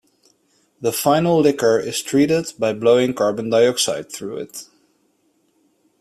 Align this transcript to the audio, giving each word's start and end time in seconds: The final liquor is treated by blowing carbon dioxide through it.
The 0.81 0.91
final 0.91 1.39
liquor 1.41 1.77
is 1.77 2.01
treated 2.01 2.53
by 2.57 2.73
blowing 2.73 3.13
carbon 3.13 3.51
dioxide 3.51 4.11
through 4.11 4.37
it. 4.37 4.67